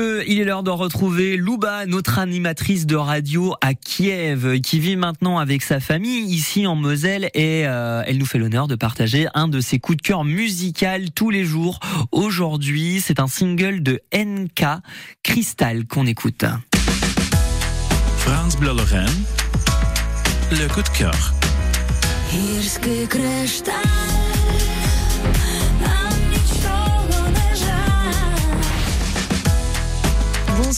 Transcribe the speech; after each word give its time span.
Bleu, 0.00 0.24
il 0.26 0.40
est 0.40 0.44
l'heure 0.44 0.62
de 0.62 0.70
retrouver 0.70 1.36
Louba, 1.36 1.84
notre 1.84 2.18
animatrice 2.18 2.86
de 2.86 2.96
radio 2.96 3.54
à 3.60 3.74
Kiev, 3.74 4.60
qui 4.60 4.78
vit 4.78 4.96
maintenant 4.96 5.38
avec 5.38 5.62
sa 5.62 5.78
famille 5.78 6.24
ici 6.24 6.66
en 6.66 6.74
Moselle 6.74 7.30
et 7.34 7.66
euh, 7.66 8.02
elle 8.06 8.16
nous 8.18 8.24
fait 8.24 8.38
l'honneur 8.38 8.66
de 8.66 8.76
partager 8.76 9.28
un 9.34 9.48
de 9.48 9.60
ses 9.60 9.78
coups 9.78 9.98
de 9.98 10.02
cœur 10.02 10.24
musical 10.24 11.10
tous 11.10 11.28
les 11.30 11.44
jours. 11.44 11.80
Aujourd'hui, 12.12 13.02
c'est 13.02 13.20
un 13.20 13.26
single 13.26 13.82
de 13.82 14.00
NK, 14.14 14.64
Crystal, 15.22 15.86
qu'on 15.86 16.06
écoute. 16.06 16.44
France 18.18 18.56
Bleu 18.56 18.74
Lorraine, 18.74 19.08
le 20.50 20.66
coup 20.68 20.82
de 20.82 20.88
cœur. 20.88 21.34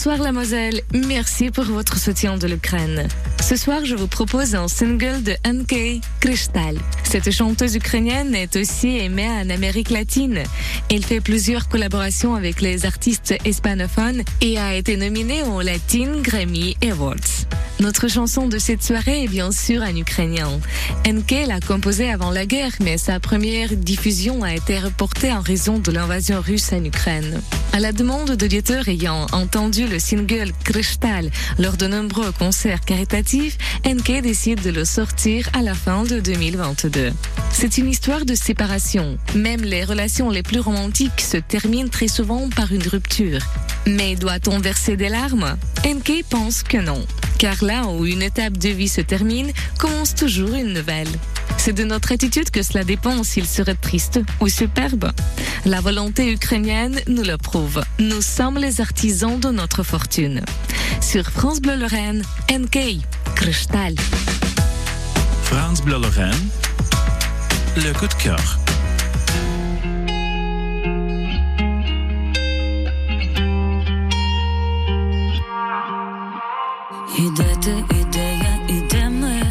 Bonsoir 0.05 0.33
la 0.33 0.33
merci 1.07 1.49
pour 1.49 1.63
votre 1.63 1.97
soutien 1.97 2.35
de 2.35 2.45
l'Ukraine. 2.45 3.07
Ce 3.41 3.55
soir, 3.55 3.85
je 3.85 3.95
vous 3.95 4.07
propose 4.07 4.53
un 4.53 4.67
single 4.67 5.23
de 5.23 5.33
NK, 5.47 6.01
Krystal. 6.19 6.75
Cette 7.05 7.31
chanteuse 7.31 7.75
ukrainienne 7.75 8.35
est 8.35 8.57
aussi 8.57 8.97
aimée 8.97 9.29
en 9.29 9.49
Amérique 9.49 9.91
latine. 9.91 10.43
Elle 10.91 11.05
fait 11.05 11.21
plusieurs 11.21 11.69
collaborations 11.69 12.35
avec 12.35 12.59
les 12.59 12.85
artistes 12.85 13.33
hispanophones 13.45 14.23
et 14.41 14.57
a 14.57 14.75
été 14.75 14.97
nominée 14.97 15.43
aux 15.43 15.61
Latin 15.61 16.19
Grammy 16.21 16.75
Awards. 16.83 17.47
Notre 17.79 18.07
chanson 18.07 18.47
de 18.47 18.59
cette 18.59 18.83
soirée 18.83 19.23
est 19.23 19.27
bien 19.27 19.51
sûr 19.51 19.81
en 19.81 19.95
ukrainien. 19.95 20.59
NK 21.07 21.47
l'a 21.47 21.59
composée 21.59 22.09
avant 22.09 22.29
la 22.29 22.45
guerre, 22.45 22.71
mais 22.79 22.97
sa 22.97 23.19
première 23.19 23.75
diffusion 23.75 24.43
a 24.43 24.53
été 24.53 24.79
reportée 24.79 25.31
en 25.31 25.41
raison 25.41 25.79
de 25.79 25.91
l'invasion 25.91 26.39
russe 26.39 26.71
en 26.71 26.83
Ukraine. 26.83 27.41
À 27.73 27.79
la 27.79 27.91
demande 27.91 28.31
d'auditeurs 28.31 28.87
ayant 28.87 29.25
entendu 29.31 29.87
le 29.87 29.97
single 29.97 30.51
Krystal 30.63 31.31
lors 31.57 31.75
de 31.75 31.87
nombreux 31.87 32.31
concerts 32.31 32.81
caritatifs, 32.81 33.57
NK 33.85 34.21
décide 34.21 34.61
de 34.61 34.69
le 34.69 34.85
sortir 34.85 35.49
à 35.53 35.63
la 35.63 35.73
fin 35.73 36.03
de 36.03 36.19
2022. 36.19 37.11
C'est 37.51 37.77
une 37.79 37.89
histoire 37.89 38.25
de 38.25 38.35
séparation. 38.35 39.17
Même 39.35 39.61
les 39.61 39.83
relations 39.83 40.29
les 40.29 40.43
plus 40.43 40.59
romantiques 40.59 41.21
se 41.21 41.37
terminent 41.37 41.89
très 41.89 42.07
souvent 42.07 42.49
par 42.49 42.71
une 42.71 42.87
rupture. 42.87 43.39
Mais 43.87 44.15
doit-on 44.15 44.59
verser 44.59 44.95
des 44.95 45.09
larmes? 45.09 45.57
NK 45.85 46.23
pense 46.29 46.63
que 46.63 46.77
non. 46.77 47.03
Car 47.43 47.61
là 47.61 47.87
où 47.87 48.05
une 48.05 48.21
étape 48.21 48.57
de 48.57 48.69
vie 48.69 48.87
se 48.87 49.01
termine, 49.01 49.51
commence 49.77 50.15
toujours 50.15 50.53
une 50.53 50.71
nouvelle. 50.71 51.09
C'est 51.57 51.73
de 51.73 51.83
notre 51.83 52.13
attitude 52.13 52.49
que 52.49 52.63
cela 52.63 52.85
dépend 52.85 53.21
s'il 53.23 53.45
serait 53.45 53.75
triste 53.75 54.21
ou 54.39 54.47
superbe. 54.47 55.11
La 55.65 55.81
volonté 55.81 56.31
ukrainienne 56.31 57.01
nous 57.09 57.23
le 57.23 57.35
prouve. 57.37 57.83
Nous 57.99 58.21
sommes 58.21 58.57
les 58.57 58.79
artisans 58.79 59.37
de 59.41 59.49
notre 59.49 59.83
fortune. 59.83 60.41
Sur 61.01 61.25
France 61.31 61.59
Bleu 61.59 61.75
Lorraine, 61.75 62.23
NK, 62.49 63.01
Cristal. 63.35 63.95
France 65.43 65.81
Bleu 65.81 65.99
Lorraine, 65.99 66.47
le 67.75 67.91
coup 67.91 68.07
de 68.07 68.13
cœur. 68.13 68.62
Ідете, 77.63 77.95
ідея, 78.01 78.59
іде 78.67 79.09
ми, 79.09 79.41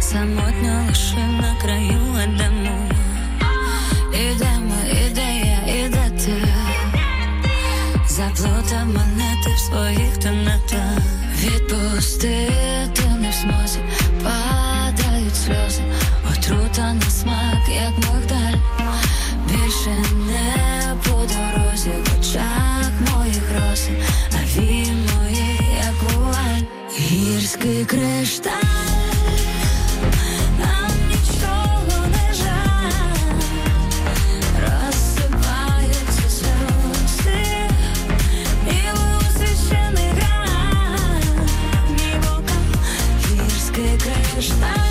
самотньо 0.00 0.84
лише 0.88 1.16
на 1.16 1.56
краю 1.62 2.00
ледемо. 2.14 2.88
Ідемо, 4.12 4.74
ідея, 5.06 5.58
іде 5.66 6.10
ти, 6.10 6.48
заплута 8.08 8.84
мене 8.84 9.34
ти 9.44 9.50
в 9.54 9.58
своїх 9.58 10.16
тенетах. 10.16 11.02
Відпустити 11.42 13.08
не 13.20 13.30
в 13.30 13.34
змозі, 13.34 13.78
падають 14.24 15.36
сльози, 15.36 15.82
отрута 16.30 16.94
на 16.94 17.10
смак, 17.10 17.68
як 17.68 17.92
мигдаль. 17.98 18.58
Більше 19.46 19.90
не 20.26 20.67
гірський 27.68 27.84
кришталь. 27.84 28.52
Нам 30.58 30.90
нічого 31.08 32.06
не 32.06 32.34
жаль, 32.34 33.40
розсипаються 34.60 36.30
сльози, 36.30 37.44
і 38.66 38.78
висичений 38.98 40.10
грань, 40.16 41.48
мій 41.90 42.16
бокал, 42.16 42.82
гірський 43.30 43.98
кришталь. 43.98 44.87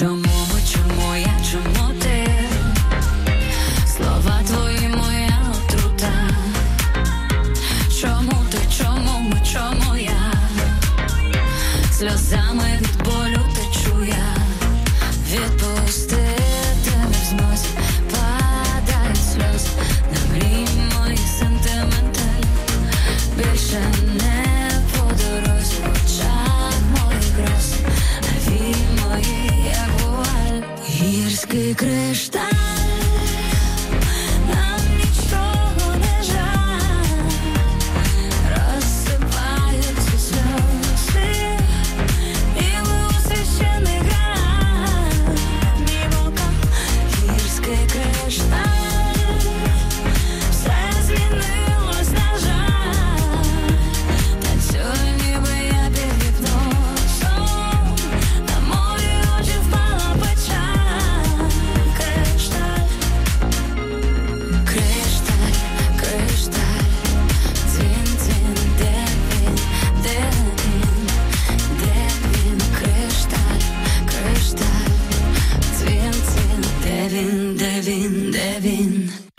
Чому 0.00 0.16
ми, 0.18 0.60
чому 0.72 1.16
я, 1.16 1.34
чому 1.50 1.92
ти? 2.00 2.28
Слова 3.96 4.40
твої 4.46 4.88
моя 4.88 5.38
отрута. 5.50 6.12
Чому 8.00 8.44
ти, 8.50 8.58
чому 8.78 9.20
ми, 9.20 9.42
чому 9.52 9.96
я? 9.96 10.32
Сльозами 11.92 12.78
від 12.80 13.04
болю 13.04 13.46
течу 13.54 14.04
я. 14.04 14.36
Відпустити 15.32 16.92
не 16.96 17.06
в 17.10 17.24
змозі, 17.24 17.68
падають 18.10 19.16
сльози 19.16 19.70
на 20.12 20.34
мрій 20.34 20.66
моїх 20.98 21.20
сентименталь. 21.38 22.46
Більше 23.36 23.82
не 24.14 24.49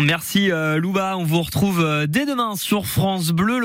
Merci 0.01 0.51
euh, 0.51 0.77
Louba, 0.77 1.15
on 1.17 1.23
vous 1.23 1.41
retrouve 1.41 1.79
euh, 1.79 2.07
dès 2.07 2.25
demain 2.25 2.55
sur 2.55 2.85
France 2.85 3.29
Bleu. 3.29 3.59